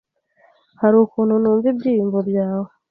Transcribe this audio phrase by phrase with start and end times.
[0.81, 2.69] Hari ukuntu numva ibyiyumvo byawe.